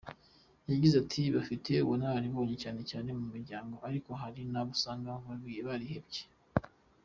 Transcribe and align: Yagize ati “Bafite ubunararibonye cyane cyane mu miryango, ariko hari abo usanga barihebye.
Yagize 0.71 0.95
ati 1.03 1.21
“Bafite 1.35 1.71
ubunararibonye 1.85 2.55
cyane 2.63 2.81
cyane 2.89 3.09
mu 3.19 3.25
miryango, 3.33 3.73
ariko 3.87 4.09
hari 4.21 4.41
abo 4.59 4.69
usanga 4.75 5.09
barihebye. 5.67 6.23